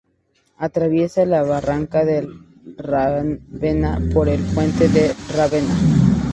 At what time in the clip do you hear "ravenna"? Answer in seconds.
2.75-4.01, 5.35-5.75